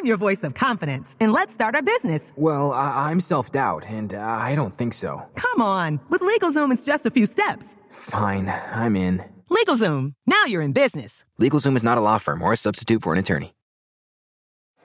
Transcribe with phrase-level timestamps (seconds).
[0.00, 2.32] I'm your voice of confidence, and let's start our business.
[2.34, 5.22] Well, I- am self doubt, and uh, I don't think so.
[5.34, 6.00] Come on.
[6.08, 7.76] With LegalZoom, it's just a few steps.
[7.90, 9.22] Fine, I'm in.
[9.50, 11.26] LegalZoom, now you're in business.
[11.38, 13.52] LegalZoom is not a law firm or a substitute for an attorney.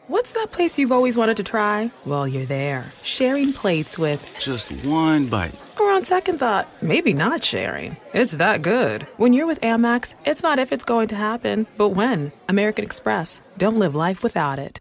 [0.08, 1.92] What's that place you've always wanted to try?
[2.06, 4.38] Well, you're there, sharing plates with.
[4.42, 5.56] Just one bite.
[5.80, 7.96] Or on second thought, maybe not sharing.
[8.14, 9.04] It's that good.
[9.16, 12.34] When you're with Amex, it's not if it's going to happen, but when.
[12.50, 13.40] American Express.
[13.58, 14.78] Don't live life without it.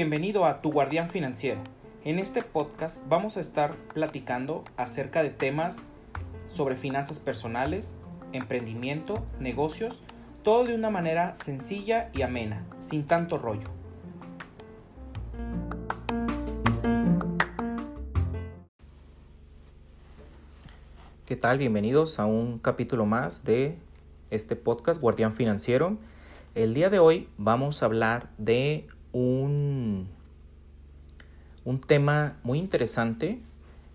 [0.00, 1.60] Bienvenido a Tu Guardián Financiero.
[2.04, 5.86] En este podcast vamos a estar platicando acerca de temas
[6.46, 7.98] sobre finanzas personales,
[8.32, 10.04] emprendimiento, negocios,
[10.44, 13.66] todo de una manera sencilla y amena, sin tanto rollo.
[21.26, 21.58] ¿Qué tal?
[21.58, 23.76] Bienvenidos a un capítulo más de
[24.30, 25.98] este podcast Guardián Financiero.
[26.54, 29.77] El día de hoy vamos a hablar de un,
[31.68, 33.40] un tema muy interesante.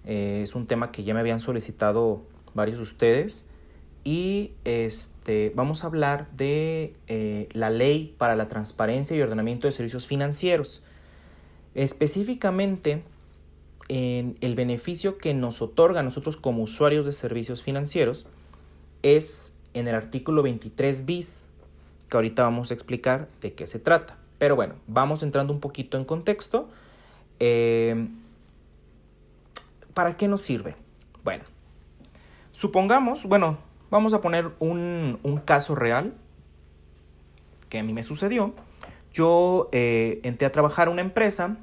[0.06, 2.22] Eh, es un tema que ya me habían solicitado
[2.54, 3.46] varios de ustedes
[4.04, 9.72] y este, vamos a hablar de eh, la ley para la transparencia y ordenamiento de
[9.72, 10.84] servicios financieros.
[11.74, 13.02] Específicamente
[13.88, 18.28] en el beneficio que nos otorga a nosotros como usuarios de servicios financieros
[19.02, 21.50] es en el artículo 23 bis,
[22.08, 24.18] que ahorita vamos a explicar de qué se trata.
[24.38, 26.70] Pero bueno, vamos entrando un poquito en contexto.
[27.40, 28.08] Eh,
[29.94, 30.76] ¿Para qué nos sirve?
[31.24, 31.44] Bueno,
[32.52, 33.58] supongamos, bueno,
[33.94, 36.16] Vamos a poner un, caso real
[37.70, 38.56] que a mí me sucedió.
[39.14, 41.58] Yo eh, entré a trabajar en una empresa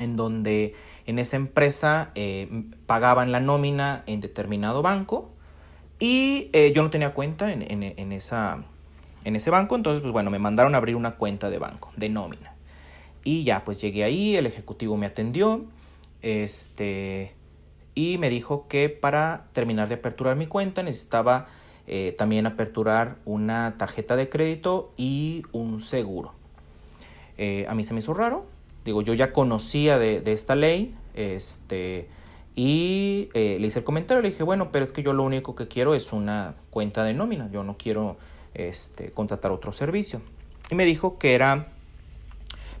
[0.00, 0.74] en donde
[1.04, 5.28] en esa empresa eh, pagaban la nómina en determinado banco
[5.98, 8.64] y eh, yo no tenía cuenta en, esa,
[9.24, 12.08] en ese banco, entonces pues bueno, me mandaron a abrir una cuenta de banco, de
[12.08, 12.55] nómina.
[13.26, 15.64] Y ya, pues llegué ahí, el ejecutivo me atendió,
[16.22, 17.32] este,
[17.92, 21.48] y me dijo que para terminar de aperturar mi cuenta necesitaba
[21.88, 26.34] eh, también aperturar una tarjeta de crédito y un seguro.
[27.36, 28.46] Eh, a mí se me hizo raro,
[28.84, 32.08] digo, yo ya conocía de, esta ley, este,
[32.54, 35.56] y eh, le hice el comentario, le dije, bueno, pero es que yo lo único
[35.56, 38.18] que quiero es una cuenta de nómina, yo no quiero
[38.54, 40.22] este, contratar otro servicio.
[40.70, 41.72] Y me dijo que era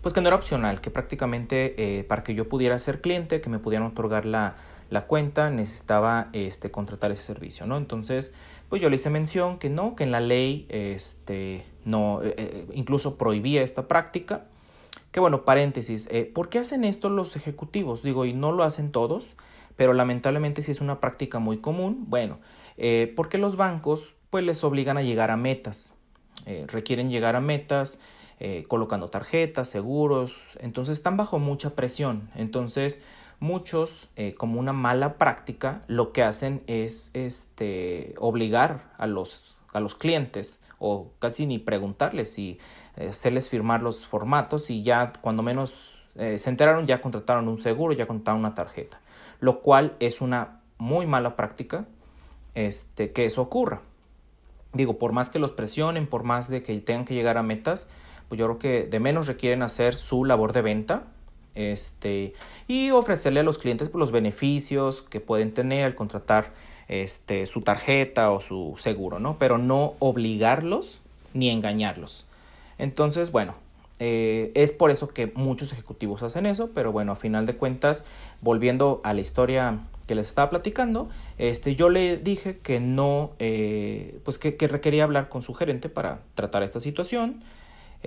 [0.06, 3.58] pues que no era opcional, que prácticamente para que yo pudiera ser cliente, que me
[3.58, 4.54] pudieran otorgar la,
[4.88, 7.76] la cuenta necesitaba este, contratar ese servicio, ¿no?
[7.76, 8.32] Entonces,
[8.68, 12.66] pues yo le hice mención que no, que en la ley este, no, eh, eh,
[12.72, 14.44] incluso prohibía esta práctica.
[15.10, 18.02] Que bueno, paréntesis, eh, ¿por qué hacen esto los ejecutivos?
[18.02, 19.34] Digo, y no lo hacen todos,
[19.76, 22.04] pero lamentablemente sí es una práctica muy común.
[22.08, 22.38] Bueno,
[23.16, 25.94] porque los bancos pues les obligan a llegar a metas,
[26.66, 27.98] requieren llegar a metas,
[28.68, 32.30] colocando tarjetas, seguros, entonces están bajo mucha presión.
[32.34, 33.00] Entonces,
[33.40, 39.80] muchos, eh, como una mala práctica, lo que hacen es este, obligar a los, a
[39.80, 42.58] los clientes o casi ni preguntarles si
[42.96, 47.58] eh, hacerles firmar los formatos y ya cuando menos eh, se enteraron ya contrataron un
[47.58, 49.00] seguro, ya contrataron una tarjeta,
[49.40, 51.86] lo cual es una muy mala práctica
[52.54, 53.82] este, que eso ocurra.
[54.72, 57.88] Digo, por más que los presionen, por más de que tengan que llegar a metas,
[58.28, 61.04] pues yo creo que de menos requieren hacer su labor de venta,
[61.54, 62.34] este,
[62.68, 66.52] y ofrecerle a los clientes pues, los beneficios que pueden tener al contratar
[66.88, 69.38] este, su tarjeta o su seguro, ¿no?
[69.38, 71.00] Pero no obligarlos
[71.34, 72.26] ni engañarlos.
[72.78, 73.54] Entonces, bueno,
[73.98, 78.04] eh, es por eso que muchos ejecutivos hacen eso, pero bueno, a final de cuentas,
[78.42, 84.20] volviendo a la historia que les estaba platicando, este, yo le dije que no, eh,
[84.24, 87.42] pues que, que requería hablar con su gerente para tratar esta situación.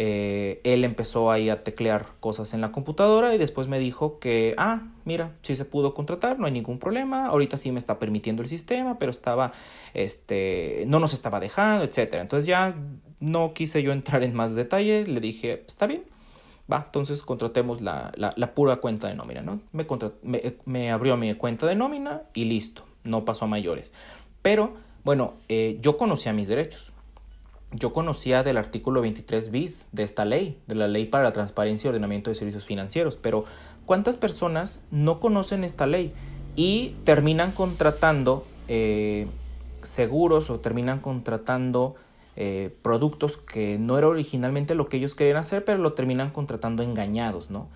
[0.02, 4.56] Eh, él empezó ahí a teclear cosas en la computadora y después me dijo que,
[4.58, 8.42] ah, mira, sí se pudo contratar, no hay ningún problema, ahorita sí me está permitiendo
[8.42, 9.52] el sistema, pero estaba,
[9.94, 12.22] este, no nos estaba dejando, etcétera.
[12.22, 12.76] Entonces ya
[13.20, 16.04] no quise yo entrar en más detalle, le dije, está bien,
[16.72, 19.60] va, entonces contratemos la, la, pura cuenta de nómina, ¿no?
[19.74, 19.86] Me,
[20.64, 23.92] me, abrió mi cuenta de nómina y listo, no pasó a mayores.
[24.42, 26.94] Pero, bueno, eh, yo conocía mis derechos
[27.72, 31.88] yo conocía del artículo 23 bis de esta ley, de la ley para la transparencia
[31.88, 33.46] y ordenamiento de servicios financieros, pero
[33.86, 36.14] ¿cuántas personas no conocen esta ley
[36.56, 39.28] y terminan contratando eh,
[39.82, 41.96] seguros o terminan contratando
[42.36, 46.84] eh, productos que no era originalmente lo que ellos querían hacer, pero lo terminan contratando
[46.84, 47.68] engañados, ¿no?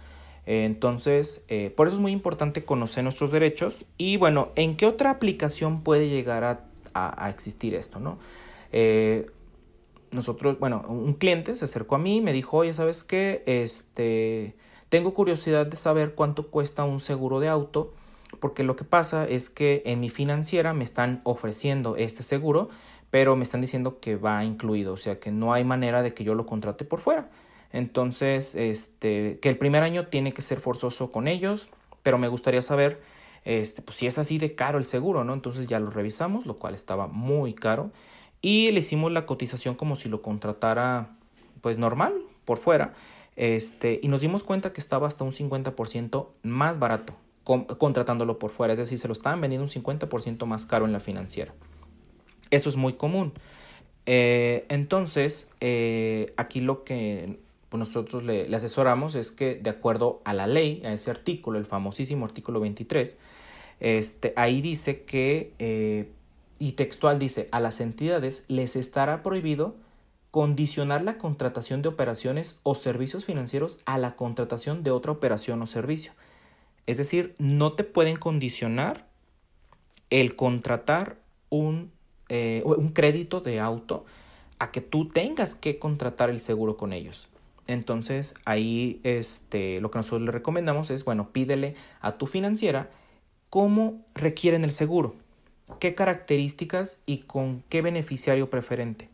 [0.45, 5.10] entonces, eh, por eso es muy importante conocer nuestros derechos y bueno, ¿en qué otra
[5.10, 8.18] aplicación puede llegar a a, existir esto, ¿no?
[10.13, 13.44] Nosotros, bueno, un cliente se acercó a mí y me dijo, oye, ¿sabes qué?
[13.45, 14.56] Este,
[14.89, 17.94] tengo curiosidad de saber cuánto cuesta un seguro de auto,
[18.39, 22.69] porque lo que pasa es que en mi financiera me están ofreciendo este seguro,
[23.12, 26.24] pero me están diciendo que va incluido, o sea que no hay manera de que
[26.24, 27.30] yo lo contrate por fuera.
[27.71, 31.69] Entonces, este, que el primer año tiene que ser forzoso con ellos,
[32.04, 33.01] pero me gustaría saber
[33.45, 35.33] este, pues si es así de caro el seguro, ¿no?
[35.33, 37.92] Entonces ya lo revisamos, lo cual estaba muy caro
[38.44, 41.16] y le hicimos la cotización como si lo contratara
[41.62, 42.13] pues normal
[42.45, 42.94] por fuera.
[43.36, 48.72] Este, y nos dimos cuenta que estaba hasta un 50% más barato contratándolo por fuera,
[48.72, 51.54] es decir, se lo estaban vendiendo un 50% más caro en la financiera.
[52.51, 53.34] Eso es muy común.
[54.06, 60.34] Eh, entonces, eh, aquí lo que pues, nosotros le, asesoramos es que de acuerdo a
[60.34, 63.18] la ley, a ese artículo, el famosísimo artículo 23,
[63.80, 66.10] este, ahí dice que, eh,
[66.63, 69.75] y textual dice, a las entidades les estará prohibido
[70.31, 75.68] condicionar la contratación de operaciones o servicios financieros a la contratación de otra operación o
[75.68, 76.13] servicio.
[76.88, 79.07] Es decir, no te pueden condicionar
[80.10, 81.18] el contratar
[81.50, 81.92] un,
[82.30, 84.06] eh, un crédito de auto
[84.57, 87.27] a que tú tengas que contratar el seguro con ellos.
[87.68, 92.89] Entonces ahí este, lo que nosotros le recomendamos es, bueno, pídele a tu financiera
[93.50, 95.18] cómo requieren el seguro,
[95.80, 99.10] qué características y con qué beneficiario preferente.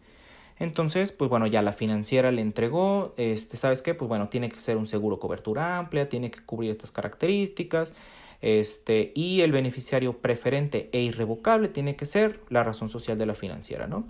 [0.60, 3.94] Entonces, pues bueno, ya la financiera le entregó, este, ¿sabes qué?
[3.94, 7.94] Pues bueno, tiene que ser un seguro cobertura amplia, tiene que cubrir estas características,
[8.42, 13.36] este, y el beneficiario preferente e irrevocable tiene que ser la razón social de la
[13.36, 14.06] financiera, ¿no?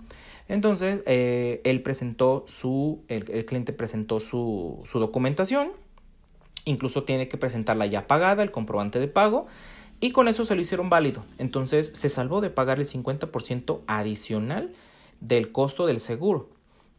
[0.48, 5.70] Entonces, eh, él presentó su, el, cliente presentó su, su documentación,
[6.64, 9.46] incluso tiene que presentarla ya pagada, el comprobante de pago,
[10.00, 11.24] y con eso se lo hicieron válido.
[11.38, 14.72] Entonces, se salvó de pagar el 50% adicional
[15.20, 16.48] del costo del seguro.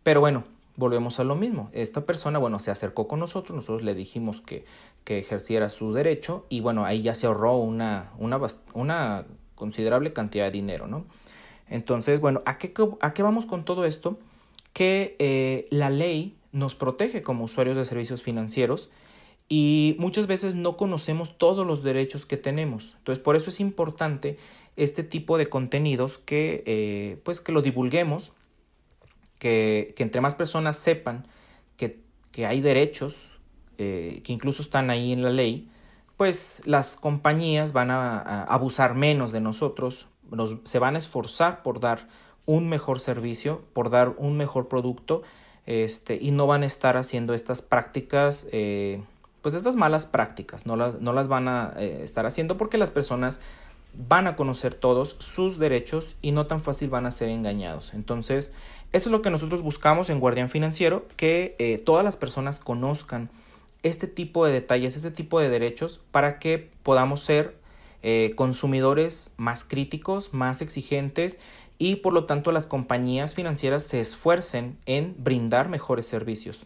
[0.03, 0.43] Pero bueno,
[0.75, 1.69] volvemos a lo mismo.
[1.73, 4.65] Esta persona, bueno, se acercó con nosotros, nosotros le dijimos que,
[5.03, 8.39] que ejerciera su derecho y bueno, ahí ya se ahorró una, una,
[8.73, 9.25] una
[9.55, 11.05] considerable cantidad de dinero, ¿no?
[11.69, 14.19] Entonces, bueno, ¿a qué, a qué vamos con todo esto?
[14.73, 18.89] Que eh, la ley nos protege como usuarios de servicios financieros
[19.53, 22.95] y muchas veces no conocemos todos los derechos que tenemos.
[22.99, 24.37] Entonces, por eso es importante
[24.77, 28.31] este tipo de contenidos que, eh, pues, que lo divulguemos,
[29.39, 31.27] que, que, entre más personas sepan
[31.75, 31.99] que,
[32.31, 33.29] que hay derechos
[33.77, 35.67] eh, que incluso están ahí en la ley,
[36.15, 41.81] pues las compañías van a, abusar menos de nosotros, nos, se van a esforzar por
[41.81, 42.07] dar
[42.45, 45.23] un mejor servicio, por dar un mejor producto,
[45.65, 49.01] este, y no van a estar haciendo estas prácticas, eh,
[49.41, 53.39] pues estas malas prácticas, no las, no las van a estar haciendo porque las personas
[53.93, 57.93] van a conocer todos sus derechos y no tan fácil van a ser engañados.
[57.93, 58.53] Entonces,
[58.93, 63.29] eso es lo que nosotros buscamos en Guardián Financiero, que eh, todas las personas conozcan
[63.83, 67.55] este tipo de detalles, este tipo de derechos, para que podamos ser
[68.03, 71.39] eh, consumidores más críticos, más exigentes
[71.77, 76.65] y por lo tanto las compañías financieras se esfuercen en brindar mejores servicios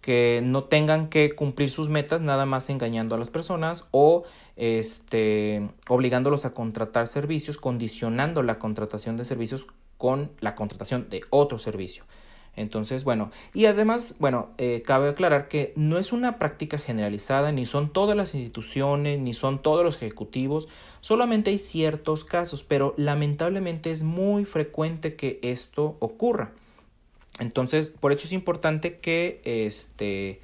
[0.00, 4.24] que no tengan que cumplir sus metas nada más engañando a las personas o
[4.56, 9.66] este, obligándolos a contratar servicios, condicionando la contratación de servicios
[9.96, 12.04] con la contratación de otro servicio.
[12.58, 17.66] Entonces, bueno, y además, bueno, eh, cabe aclarar que no es una práctica generalizada, ni
[17.66, 20.66] son todas las instituciones, ni son todos los ejecutivos,
[21.00, 26.50] solamente hay ciertos casos, pero lamentablemente es muy frecuente que esto ocurra.
[27.38, 30.40] Entonces, por eso es importante que, este,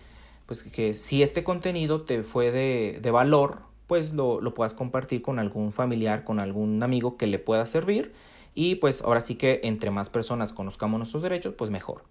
[0.46, 5.22] pues que si este contenido te fue de, de valor, pues lo, lo, puedas compartir
[5.22, 8.12] con algún familiar, con algún amigo que le pueda servir.
[8.54, 12.04] Y pues ahora sí que entre más personas conozcamos nuestros derechos, pues mejor.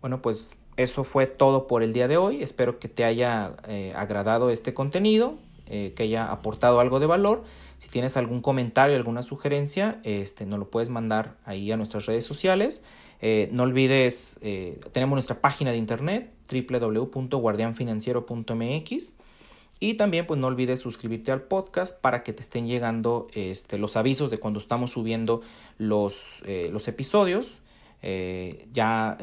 [0.00, 2.42] Bueno, pues eso fue todo por el día de hoy.
[2.42, 5.34] Espero que te haya eh, agradado este contenido,
[5.66, 7.42] eh, que haya aportado algo de valor.
[7.78, 12.24] Si tienes algún comentario, alguna sugerencia, este, nos lo puedes mandar ahí a nuestras redes
[12.24, 12.82] sociales.
[13.20, 19.12] Eh, no olvides, eh, tenemos nuestra página de internet www.guardianfinanciero.mx
[19.80, 23.96] y también pues no olvides suscribirte al podcast para que te estén llegando este, los
[23.96, 25.42] avisos de cuando estamos subiendo
[25.78, 27.60] los, eh, los episodios.
[28.72, 29.16] ya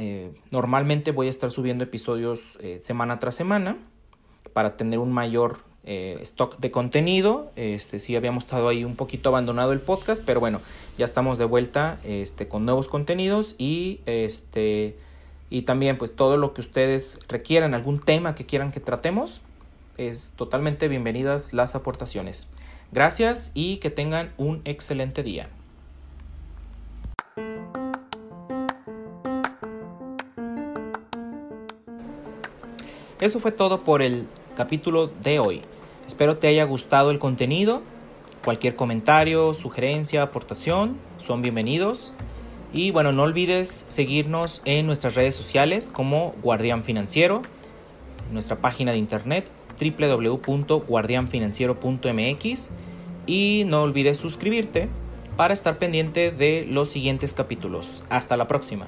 [0.50, 3.78] normalmente voy a estar subiendo episodios semana tras semana
[4.54, 7.52] para tener un mayor eh, stock de contenido.
[7.56, 10.62] Este, sí habíamos estado ahí un poquito abandonado el podcast, pero bueno,
[10.98, 14.96] ya estamos de vuelta este, con nuevos contenidos y este
[15.50, 19.42] y también pues todo lo que ustedes requieran, algún tema que quieran que tratemos,
[19.98, 22.48] es totalmente bienvenidas las aportaciones.
[22.92, 25.50] Gracias y que tengan un excelente día.
[33.20, 35.62] Eso fue todo por el capítulo de hoy.
[36.08, 37.82] Espero te haya gustado el contenido.
[38.44, 42.12] Cualquier comentario, sugerencia, aportación son bienvenidos.
[42.74, 47.42] Y bueno, no olvides seguirnos en nuestras redes sociales como Guardián Financiero,
[48.32, 52.72] nuestra página de internet www.guardianfinanciero.mx
[53.28, 54.90] y no olvides suscribirte
[55.38, 58.04] para estar pendiente de los siguientes capítulos.
[58.10, 58.88] Hasta la próxima.